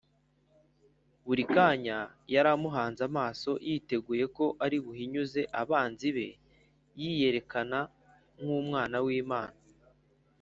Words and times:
buri 1.25 1.43
kanya 1.55 1.97
yari 2.33 2.49
amuhanze 2.55 3.01
amaso 3.09 3.51
yiteguye 3.67 4.25
ko 4.37 4.45
ari 4.65 4.77
buhinyuze 4.85 5.41
abanzi 5.61 6.07
be 6.15 6.27
yiyerekana 6.99 7.79
nk’umwana 8.41 8.97
w’imana, 9.07 9.57